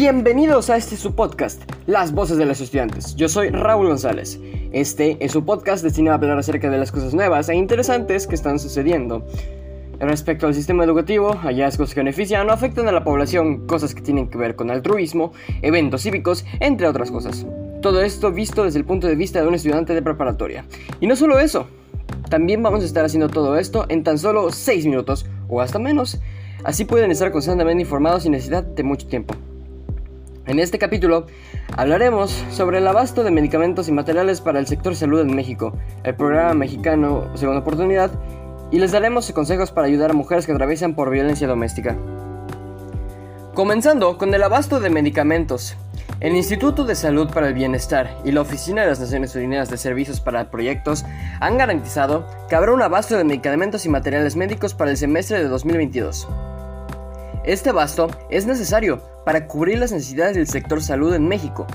Bienvenidos 0.00 0.70
a 0.70 0.78
este 0.78 0.96
su 0.96 1.14
podcast, 1.14 1.60
Las 1.86 2.12
Voces 2.12 2.38
de 2.38 2.46
los 2.46 2.58
Estudiantes. 2.62 3.14
Yo 3.16 3.28
soy 3.28 3.50
Raúl 3.50 3.86
González. 3.86 4.40
Este 4.72 5.18
es 5.20 5.30
su 5.30 5.44
podcast 5.44 5.84
destinado 5.84 6.12
a 6.12 6.16
hablar 6.16 6.38
acerca 6.38 6.70
de 6.70 6.78
las 6.78 6.90
cosas 6.90 7.12
nuevas 7.12 7.50
e 7.50 7.54
interesantes 7.54 8.26
que 8.26 8.34
están 8.34 8.58
sucediendo. 8.58 9.26
Respecto 9.98 10.46
al 10.46 10.54
sistema 10.54 10.84
educativo, 10.84 11.34
hallazgos 11.42 11.92
que 11.92 12.00
benefician 12.00 12.48
o 12.48 12.52
afectan 12.54 12.88
a 12.88 12.92
la 12.92 13.04
población, 13.04 13.66
cosas 13.66 13.94
que 13.94 14.00
tienen 14.00 14.30
que 14.30 14.38
ver 14.38 14.56
con 14.56 14.70
altruismo, 14.70 15.34
eventos 15.60 16.00
cívicos, 16.00 16.46
entre 16.60 16.88
otras 16.88 17.10
cosas. 17.10 17.44
Todo 17.82 18.00
esto 18.00 18.32
visto 18.32 18.64
desde 18.64 18.78
el 18.78 18.86
punto 18.86 19.06
de 19.06 19.16
vista 19.16 19.42
de 19.42 19.48
un 19.48 19.54
estudiante 19.54 19.92
de 19.92 20.00
preparatoria. 20.00 20.64
Y 21.00 21.08
no 21.08 21.14
solo 21.14 21.38
eso, 21.38 21.66
también 22.30 22.62
vamos 22.62 22.80
a 22.84 22.86
estar 22.86 23.04
haciendo 23.04 23.28
todo 23.28 23.58
esto 23.58 23.84
en 23.90 24.02
tan 24.02 24.18
solo 24.18 24.50
6 24.50 24.86
minutos 24.86 25.26
o 25.50 25.60
hasta 25.60 25.78
menos. 25.78 26.18
Así 26.64 26.86
pueden 26.86 27.10
estar 27.10 27.30
constantemente 27.32 27.82
informados 27.82 28.22
sin 28.22 28.32
necesidad 28.32 28.64
de 28.64 28.82
mucho 28.82 29.06
tiempo. 29.06 29.34
En 30.46 30.58
este 30.58 30.78
capítulo 30.78 31.26
hablaremos 31.76 32.30
sobre 32.50 32.78
el 32.78 32.86
abasto 32.86 33.22
de 33.22 33.30
medicamentos 33.30 33.88
y 33.88 33.92
materiales 33.92 34.40
para 34.40 34.58
el 34.58 34.66
sector 34.66 34.96
salud 34.96 35.20
en 35.20 35.34
México, 35.34 35.76
el 36.02 36.14
programa 36.14 36.54
mexicano 36.54 37.36
Segunda 37.36 37.60
Oportunidad, 37.60 38.10
y 38.70 38.78
les 38.78 38.92
daremos 38.92 39.30
consejos 39.32 39.70
para 39.70 39.86
ayudar 39.86 40.10
a 40.10 40.14
mujeres 40.14 40.46
que 40.46 40.52
atraviesan 40.52 40.94
por 40.94 41.10
violencia 41.10 41.46
doméstica. 41.46 41.96
Comenzando 43.54 44.16
con 44.16 44.32
el 44.32 44.42
abasto 44.42 44.80
de 44.80 44.90
medicamentos. 44.90 45.76
El 46.20 46.36
Instituto 46.36 46.84
de 46.84 46.94
Salud 46.94 47.30
para 47.32 47.48
el 47.48 47.54
Bienestar 47.54 48.16
y 48.24 48.32
la 48.32 48.42
Oficina 48.42 48.82
de 48.82 48.88
las 48.88 49.00
Naciones 49.00 49.34
Unidas 49.34 49.70
de 49.70 49.76
Servicios 49.76 50.20
para 50.20 50.50
Proyectos 50.50 51.04
han 51.40 51.58
garantizado 51.58 52.26
que 52.48 52.54
habrá 52.54 52.72
un 52.72 52.82
abasto 52.82 53.16
de 53.16 53.24
medicamentos 53.24 53.86
y 53.86 53.88
materiales 53.88 54.36
médicos 54.36 54.74
para 54.74 54.90
el 54.90 54.96
semestre 54.96 55.38
de 55.38 55.48
2022. 55.48 56.28
Este 57.44 57.70
abasto 57.70 58.08
es 58.28 58.46
necesario 58.46 59.00
para 59.24 59.46
cubrir 59.46 59.78
las 59.78 59.92
necesidades 59.92 60.36
del 60.36 60.46
sector 60.46 60.82
salud 60.82 61.14
en 61.14 61.28
México. 61.28 61.66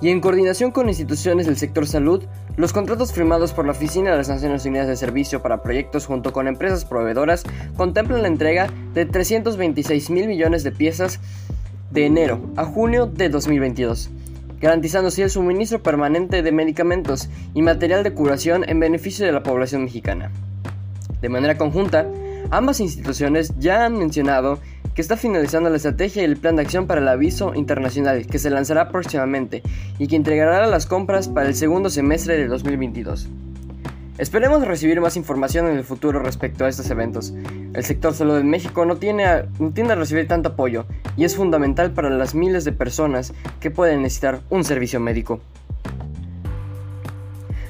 Y 0.00 0.10
en 0.10 0.20
coordinación 0.20 0.72
con 0.72 0.88
instituciones 0.88 1.46
del 1.46 1.56
sector 1.56 1.86
salud, 1.86 2.22
los 2.56 2.72
contratos 2.72 3.12
firmados 3.12 3.52
por 3.52 3.64
la 3.64 3.72
Oficina 3.72 4.10
de 4.10 4.18
las 4.18 4.28
Naciones 4.28 4.64
Unidas 4.66 4.88
de 4.88 4.96
Servicio 4.96 5.40
para 5.40 5.62
Proyectos 5.62 6.06
junto 6.06 6.32
con 6.32 6.48
empresas 6.48 6.84
proveedoras 6.84 7.44
contemplan 7.76 8.22
la 8.22 8.28
entrega 8.28 8.68
de 8.92 9.06
326 9.06 10.10
mil 10.10 10.26
millones 10.26 10.64
de 10.64 10.72
piezas 10.72 11.18
de 11.90 12.04
enero 12.04 12.40
a 12.56 12.64
junio 12.64 13.06
de 13.06 13.30
2022, 13.30 14.10
garantizando 14.60 15.08
así 15.08 15.22
el 15.22 15.30
suministro 15.30 15.82
permanente 15.82 16.42
de 16.42 16.52
medicamentos 16.52 17.30
y 17.54 17.62
material 17.62 18.02
de 18.02 18.12
curación 18.12 18.68
en 18.68 18.80
beneficio 18.80 19.24
de 19.24 19.32
la 19.32 19.42
población 19.42 19.84
mexicana. 19.84 20.30
De 21.22 21.30
manera 21.30 21.56
conjunta, 21.56 22.06
Ambas 22.50 22.80
instituciones 22.80 23.52
ya 23.58 23.84
han 23.84 23.98
mencionado 23.98 24.60
que 24.96 25.02
está 25.02 25.18
finalizando 25.18 25.68
la 25.68 25.76
estrategia 25.76 26.22
y 26.22 26.24
el 26.24 26.38
plan 26.38 26.56
de 26.56 26.62
acción 26.62 26.86
para 26.86 27.02
el 27.02 27.08
aviso 27.08 27.54
internacional 27.54 28.26
que 28.26 28.38
se 28.38 28.48
lanzará 28.48 28.88
próximamente 28.88 29.62
y 29.98 30.08
que 30.08 30.16
entregará 30.16 30.66
las 30.66 30.86
compras 30.86 31.28
para 31.28 31.48
el 31.48 31.54
segundo 31.54 31.90
semestre 31.90 32.38
de 32.38 32.48
2022. 32.48 33.28
Esperemos 34.16 34.66
recibir 34.66 35.02
más 35.02 35.18
información 35.18 35.66
en 35.66 35.76
el 35.76 35.84
futuro 35.84 36.20
respecto 36.20 36.64
a 36.64 36.68
estos 36.70 36.88
eventos. 36.88 37.34
El 37.74 37.84
sector 37.84 38.14
salud 38.14 38.38
en 38.38 38.48
México 38.48 38.86
no 38.86 38.96
tiene, 38.96 39.44
no 39.58 39.70
tiene 39.72 39.92
a 39.92 39.96
recibir 39.96 40.26
tanto 40.26 40.48
apoyo 40.48 40.86
y 41.18 41.24
es 41.24 41.36
fundamental 41.36 41.90
para 41.90 42.08
las 42.08 42.34
miles 42.34 42.64
de 42.64 42.72
personas 42.72 43.34
que 43.60 43.70
pueden 43.70 44.00
necesitar 44.00 44.40
un 44.48 44.64
servicio 44.64 44.98
médico. 44.98 45.42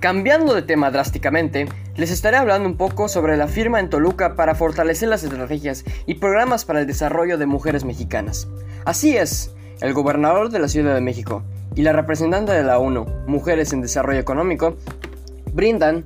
Cambiando 0.00 0.54
de 0.54 0.62
tema 0.62 0.92
drásticamente, 0.92 1.66
les 1.96 2.12
estaré 2.12 2.36
hablando 2.36 2.68
un 2.68 2.76
poco 2.76 3.08
sobre 3.08 3.36
la 3.36 3.48
firma 3.48 3.80
en 3.80 3.90
Toluca 3.90 4.36
para 4.36 4.54
fortalecer 4.54 5.08
las 5.08 5.24
estrategias 5.24 5.84
y 6.06 6.14
programas 6.14 6.64
para 6.64 6.80
el 6.80 6.86
desarrollo 6.86 7.36
de 7.36 7.46
mujeres 7.46 7.84
mexicanas. 7.84 8.46
Así 8.84 9.16
es, 9.16 9.52
el 9.80 9.94
gobernador 9.94 10.50
de 10.50 10.60
la 10.60 10.68
Ciudad 10.68 10.94
de 10.94 11.00
México 11.00 11.42
y 11.74 11.82
la 11.82 11.92
representante 11.92 12.52
de 12.52 12.62
la 12.62 12.78
ONU, 12.78 13.06
Mujeres 13.26 13.72
en 13.72 13.80
Desarrollo 13.80 14.20
Económico, 14.20 14.76
brindan 15.52 16.04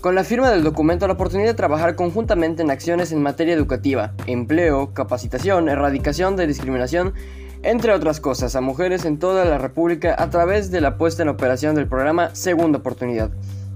con 0.00 0.16
la 0.16 0.24
firma 0.24 0.50
del 0.50 0.64
documento 0.64 1.06
la 1.06 1.12
oportunidad 1.12 1.50
de 1.50 1.54
trabajar 1.54 1.94
conjuntamente 1.94 2.62
en 2.62 2.70
acciones 2.72 3.12
en 3.12 3.22
materia 3.22 3.54
educativa, 3.54 4.12
empleo, 4.26 4.92
capacitación, 4.92 5.68
erradicación 5.68 6.34
de 6.34 6.48
discriminación 6.48 7.14
entre 7.62 7.92
otras 7.92 8.20
cosas, 8.20 8.56
a 8.56 8.60
mujeres 8.60 9.04
en 9.04 9.18
toda 9.18 9.44
la 9.44 9.58
República 9.58 10.14
a 10.18 10.30
través 10.30 10.70
de 10.70 10.80
la 10.80 10.96
puesta 10.96 11.22
en 11.22 11.28
operación 11.28 11.74
del 11.74 11.88
programa 11.88 12.34
Segunda 12.34 12.78
Oportunidad, 12.78 13.30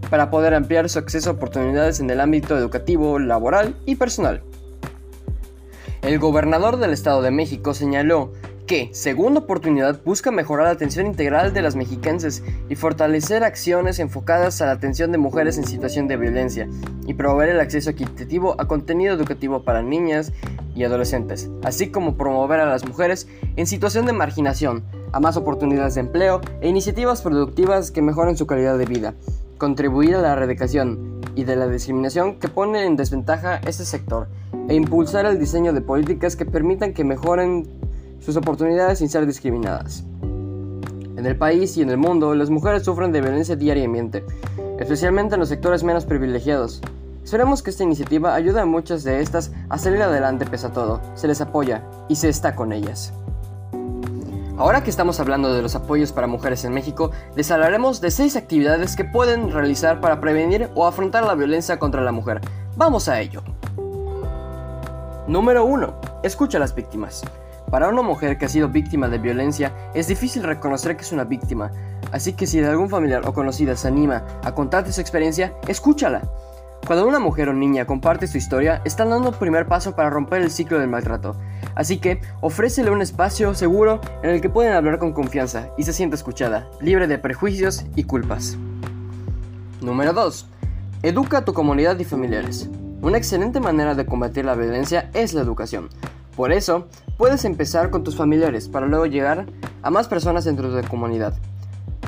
para 0.08 0.30
poder 0.30 0.54
ampliar 0.54 0.88
su 0.88 0.98
acceso 0.98 1.30
a 1.30 1.32
oportunidades 1.34 2.00
en 2.00 2.08
el 2.10 2.20
ámbito 2.20 2.56
educativo, 2.56 3.18
laboral 3.18 3.76
y 3.84 3.96
personal. 3.96 4.42
El 6.02 6.18
gobernador 6.18 6.78
del 6.78 6.92
Estado 6.92 7.22
de 7.22 7.30
México 7.30 7.74
señaló 7.74 8.32
que 8.66 8.88
Segunda 8.92 9.40
Oportunidad 9.40 10.00
busca 10.04 10.30
mejorar 10.30 10.66
la 10.66 10.72
atención 10.72 11.06
integral 11.06 11.52
de 11.52 11.60
las 11.60 11.76
mexicanas 11.76 12.42
y 12.70 12.76
fortalecer 12.76 13.44
acciones 13.44 13.98
enfocadas 13.98 14.62
a 14.62 14.66
la 14.66 14.72
atención 14.72 15.12
de 15.12 15.18
mujeres 15.18 15.58
en 15.58 15.66
situación 15.66 16.08
de 16.08 16.16
violencia 16.16 16.68
y 17.06 17.14
promover 17.14 17.50
el 17.50 17.60
acceso 17.60 17.90
equitativo 17.90 18.54
a 18.58 18.66
contenido 18.66 19.14
educativo 19.14 19.64
para 19.64 19.82
niñas 19.82 20.32
y 20.74 20.84
adolescentes, 20.84 21.50
así 21.62 21.90
como 21.90 22.16
promover 22.16 22.60
a 22.60 22.66
las 22.66 22.86
mujeres 22.86 23.28
en 23.56 23.66
situación 23.66 24.06
de 24.06 24.12
marginación 24.12 24.84
a 25.12 25.20
más 25.20 25.36
oportunidades 25.36 25.94
de 25.94 26.00
empleo 26.00 26.40
e 26.60 26.68
iniciativas 26.68 27.22
productivas 27.22 27.90
que 27.90 28.02
mejoren 28.02 28.36
su 28.36 28.46
calidad 28.46 28.76
de 28.76 28.86
vida, 28.86 29.14
contribuir 29.58 30.16
a 30.16 30.20
la 30.20 30.32
erradicación 30.32 31.20
y 31.36 31.44
de 31.44 31.56
la 31.56 31.68
discriminación 31.68 32.38
que 32.38 32.48
pone 32.48 32.84
en 32.84 32.96
desventaja 32.96 33.56
este 33.66 33.84
sector 33.84 34.28
e 34.68 34.74
impulsar 34.74 35.26
el 35.26 35.38
diseño 35.38 35.72
de 35.72 35.80
políticas 35.80 36.36
que 36.36 36.46
permitan 36.46 36.94
que 36.94 37.04
mejoren 37.04 37.66
sus 38.20 38.36
oportunidades 38.36 38.98
sin 38.98 39.08
ser 39.08 39.26
discriminadas. 39.26 40.04
En 40.22 41.26
el 41.26 41.36
país 41.36 41.76
y 41.76 41.82
en 41.82 41.90
el 41.90 41.96
mundo, 41.96 42.34
las 42.34 42.50
mujeres 42.50 42.82
sufren 42.82 43.12
de 43.12 43.20
violencia 43.20 43.56
diariamente, 43.56 44.24
especialmente 44.78 45.34
en 45.34 45.40
los 45.40 45.48
sectores 45.48 45.84
menos 45.84 46.04
privilegiados. 46.04 46.82
Esperemos 47.24 47.62
que 47.62 47.70
esta 47.70 47.84
iniciativa 47.84 48.34
ayude 48.34 48.60
a 48.60 48.66
muchas 48.66 49.02
de 49.02 49.20
estas 49.20 49.50
a 49.70 49.78
salir 49.78 50.02
adelante 50.02 50.44
pese 50.44 50.66
a 50.66 50.72
todo, 50.72 51.00
se 51.14 51.26
les 51.26 51.40
apoya 51.40 51.82
y 52.06 52.16
se 52.16 52.28
está 52.28 52.54
con 52.54 52.70
ellas. 52.70 53.14
Ahora 54.58 54.84
que 54.84 54.90
estamos 54.90 55.18
hablando 55.18 55.52
de 55.52 55.62
los 55.62 55.74
apoyos 55.74 56.12
para 56.12 56.26
mujeres 56.26 56.64
en 56.66 56.74
México, 56.74 57.10
les 57.34 57.50
hablaremos 57.50 58.02
de 58.02 58.10
6 58.10 58.36
actividades 58.36 58.94
que 58.94 59.04
pueden 59.04 59.50
realizar 59.50 60.02
para 60.02 60.20
prevenir 60.20 60.68
o 60.74 60.86
afrontar 60.86 61.24
la 61.24 61.34
violencia 61.34 61.78
contra 61.78 62.02
la 62.02 62.12
mujer. 62.12 62.42
Vamos 62.76 63.08
a 63.08 63.18
ello. 63.20 63.42
Número 65.26 65.64
1. 65.64 65.94
Escucha 66.22 66.58
a 66.58 66.60
las 66.60 66.74
víctimas. 66.74 67.22
Para 67.70 67.88
una 67.88 68.02
mujer 68.02 68.36
que 68.36 68.44
ha 68.44 68.50
sido 68.50 68.68
víctima 68.68 69.08
de 69.08 69.18
violencia, 69.18 69.72
es 69.94 70.06
difícil 70.06 70.42
reconocer 70.42 70.94
que 70.94 71.02
es 71.02 71.10
una 71.10 71.24
víctima, 71.24 71.72
así 72.12 72.34
que 72.34 72.46
si 72.46 72.60
de 72.60 72.68
algún 72.68 72.90
familiar 72.90 73.26
o 73.26 73.32
conocida 73.32 73.74
se 73.76 73.88
anima 73.88 74.24
a 74.44 74.54
contarte 74.54 74.92
su 74.92 75.00
experiencia, 75.00 75.54
escúchala. 75.66 76.22
Cuando 76.86 77.06
una 77.06 77.18
mujer 77.18 77.48
o 77.48 77.54
niña 77.54 77.86
comparte 77.86 78.26
su 78.26 78.36
historia, 78.36 78.82
están 78.84 79.08
dando 79.08 79.30
un 79.30 79.34
primer 79.34 79.66
paso 79.66 79.96
para 79.96 80.10
romper 80.10 80.42
el 80.42 80.50
ciclo 80.50 80.78
del 80.78 80.90
maltrato. 80.90 81.34
Así 81.74 81.96
que 81.96 82.20
ofrécele 82.42 82.90
un 82.90 83.00
espacio 83.00 83.54
seguro 83.54 84.02
en 84.22 84.30
el 84.30 84.42
que 84.42 84.50
pueden 84.50 84.74
hablar 84.74 84.98
con 84.98 85.14
confianza 85.14 85.70
y 85.78 85.84
se 85.84 85.94
sienta 85.94 86.14
escuchada, 86.14 86.68
libre 86.82 87.06
de 87.06 87.16
prejuicios 87.16 87.86
y 87.96 88.04
culpas. 88.04 88.58
Número 89.80 90.12
2. 90.12 90.46
Educa 91.02 91.38
a 91.38 91.44
tu 91.46 91.54
comunidad 91.54 91.98
y 91.98 92.04
familiares. 92.04 92.68
Una 93.00 93.16
excelente 93.16 93.60
manera 93.60 93.94
de 93.94 94.04
combatir 94.04 94.44
la 94.44 94.54
violencia 94.54 95.08
es 95.14 95.32
la 95.32 95.40
educación. 95.40 95.88
Por 96.36 96.52
eso, 96.52 96.88
puedes 97.16 97.46
empezar 97.46 97.88
con 97.88 98.04
tus 98.04 98.14
familiares 98.14 98.68
para 98.68 98.86
luego 98.86 99.06
llegar 99.06 99.46
a 99.82 99.90
más 99.90 100.06
personas 100.06 100.44
dentro 100.44 100.70
de 100.70 100.82
tu 100.82 100.88
comunidad. 100.88 101.34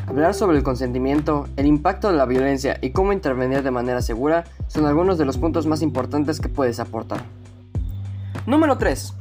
Hablar 0.07 0.35
sobre 0.35 0.57
el 0.57 0.63
consentimiento, 0.63 1.49
el 1.57 1.67
impacto 1.67 2.09
de 2.09 2.17
la 2.17 2.27
violencia 2.27 2.79
y 2.81 2.91
cómo 2.91 3.13
intervenir 3.13 3.65
de 3.65 3.73
manera 3.73 4.01
segura 4.03 4.45
son 4.69 4.87
algunos 4.87 5.19
de 5.19 5.25
los 5.25 5.37
puntos 5.37 5.67
más 5.67 5.83
importantes 5.83 6.41
que 6.41 6.49
puedes 6.49 6.79
aportar. 6.79 7.25
Número 8.47 8.79
3. 8.79 9.15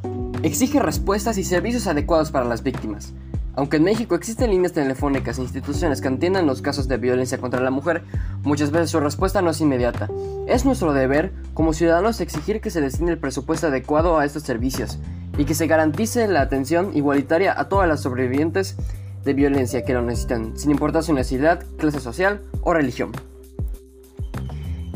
Exige 0.44 0.80
respuestas 0.80 1.40
y 1.40 1.44
servicios 1.44 1.88
adecuados 1.88 2.30
para 2.30 2.46
las 2.46 2.62
víctimas. 2.62 3.14
Aunque 3.56 3.78
en 3.78 3.84
México 3.84 4.14
existen 4.14 4.52
líneas 4.52 4.74
telefónicas 4.74 5.40
e 5.40 5.42
instituciones 5.42 6.02
que 6.02 6.08
atiendan 6.08 6.46
los 6.46 6.62
casos 6.62 6.88
de 6.88 6.98
violencia 6.98 7.40
contra 7.40 7.62
la 7.62 7.72
mujer, 7.72 8.04
muchas 8.44 8.70
veces 8.70 8.92
su 8.92 9.00
respuesta 9.00 9.42
no 9.42 9.50
es 9.50 9.62
inmediata. 9.62 10.08
Es 10.46 10.66
nuestro 10.66 10.94
deber 10.94 11.32
como 11.56 11.74
ciudadanos 11.74 12.22
exigir 12.22 12.62
que 12.62 12.70
se 12.70 12.82
destine 12.82 13.12
el 13.12 13.18
presupuesto 13.18 13.68
adecuado 13.68 14.20
a 14.20 14.26
estos 14.26 14.44
servicios 14.44 15.00
y 15.38 15.46
que 15.46 15.56
se 15.56 15.66
garantice 15.68 16.28
la 16.28 16.42
atención 16.42 16.92
igualitaria 16.96 17.60
a 17.60 17.70
todas 17.70 17.88
las 17.88 18.02
sobrevivientes 18.02 18.78
de 19.26 19.34
violencia 19.34 19.84
que 19.84 19.94
lo 19.94 20.02
necesitan, 20.02 20.58
sin 20.58 20.72
importar 20.72 21.04
su 21.04 21.14
necesidad, 21.14 21.66
clase 21.78 22.00
social 22.00 22.42
o 22.62 22.74
religión. 22.74 23.12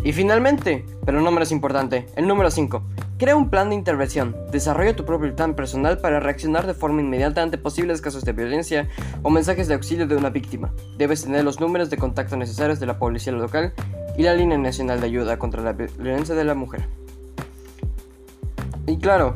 Y 0.04 0.14
finalmente, 0.14 0.86
pero 1.06 1.20
no 1.20 1.31
menos 1.31 1.52
importante, 1.52 2.06
el 2.16 2.28
número 2.28 2.50
5. 2.50 2.81
Crea 3.18 3.36
un 3.36 3.50
plan 3.50 3.68
de 3.70 3.76
intervención. 3.76 4.34
Desarrolla 4.50 4.96
tu 4.96 5.04
propio 5.04 5.36
plan 5.36 5.54
personal 5.54 5.98
para 5.98 6.22
reaccionar 6.22 6.66
de 6.66 6.74
forma 6.74 7.02
inmediata 7.02 7.42
ante 7.42 7.58
posibles 7.58 8.00
casos 8.00 8.24
de 8.24 8.31
violencia 8.31 8.88
o 9.24 9.30
mensajes 9.30 9.68
de 9.68 9.74
auxilio 9.74 10.08
de 10.08 10.16
una 10.16 10.30
víctima. 10.30 10.72
Debes 10.98 11.24
tener 11.24 11.44
los 11.44 11.60
números 11.60 11.90
de 11.90 11.98
contacto 11.98 12.38
necesarios 12.38 12.80
de 12.80 12.86
la 12.86 12.98
policía 12.98 13.34
local 13.34 13.74
y 14.18 14.24
la 14.24 14.34
línea 14.36 14.58
nacional 14.58 15.02
de 15.02 15.08
ayuda 15.08 15.38
contra 15.38 15.62
la 15.62 15.74
violencia 15.74 16.34
de 16.34 16.46
la 16.46 16.56
mujer. 16.56 16.86
Y 18.88 18.98
claro, 18.98 19.36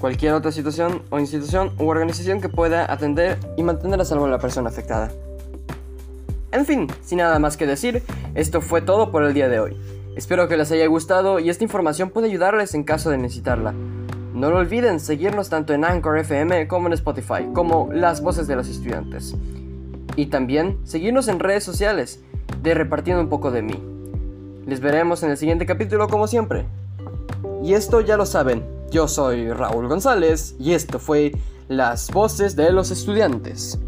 cualquier 0.00 0.32
otra 0.32 0.50
situación 0.50 1.02
o 1.10 1.20
institución 1.20 1.72
u 1.78 1.88
organización 1.88 2.40
que 2.40 2.48
pueda 2.48 2.90
atender 2.90 3.38
y 3.56 3.62
mantener 3.62 4.00
a 4.00 4.04
salvo 4.04 4.24
a 4.24 4.30
la 4.30 4.38
persona 4.38 4.70
afectada. 4.70 5.10
En 6.52 6.66
fin, 6.66 6.88
sin 7.04 7.18
nada 7.18 7.38
más 7.38 7.56
que 7.56 7.66
decir, 7.66 8.02
esto 8.34 8.60
fue 8.60 8.82
todo 8.82 9.12
por 9.12 9.22
el 9.22 9.34
día 9.34 9.48
de 9.48 9.60
hoy. 9.60 9.76
Espero 10.16 10.48
que 10.48 10.56
les 10.56 10.72
haya 10.72 10.86
gustado 10.86 11.38
y 11.38 11.50
esta 11.50 11.62
información 11.62 12.10
pueda 12.10 12.26
ayudarles 12.26 12.74
en 12.74 12.82
caso 12.82 13.10
de 13.10 13.18
necesitarla. 13.18 13.72
No 14.34 14.50
lo 14.50 14.58
olviden 14.58 15.00
seguirnos 15.00 15.48
tanto 15.48 15.74
en 15.74 15.84
Anchor 15.84 16.18
FM 16.18 16.66
como 16.66 16.88
en 16.88 16.94
Spotify, 16.94 17.46
como 17.52 17.90
Las 17.92 18.20
Voces 18.20 18.46
de 18.46 18.56
los 18.56 18.68
Estudiantes. 18.68 19.36
Y 20.16 20.26
también 20.26 20.78
seguirnos 20.84 21.28
en 21.28 21.38
redes 21.38 21.62
sociales 21.62 22.20
de 22.62 22.74
Repartiendo 22.74 23.22
un 23.22 23.28
poco 23.28 23.50
de 23.50 23.62
mí. 23.62 23.80
Les 24.66 24.80
veremos 24.80 25.22
en 25.22 25.30
el 25.30 25.36
siguiente 25.36 25.66
capítulo 25.66 26.08
como 26.08 26.26
siempre. 26.26 26.64
Y 27.62 27.74
esto 27.74 28.00
ya 28.00 28.16
lo 28.16 28.26
saben, 28.26 28.64
yo 28.90 29.06
soy 29.06 29.52
Raúl 29.52 29.88
González 29.88 30.56
y 30.58 30.72
esto 30.72 30.98
fue 30.98 31.32
Las 31.68 32.10
Voces 32.10 32.56
de 32.56 32.72
los 32.72 32.90
Estudiantes. 32.90 33.78